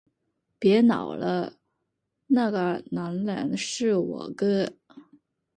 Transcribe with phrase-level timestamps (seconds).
[0.57, 1.57] 别闹了，
[2.25, 4.71] 那个男人是我哥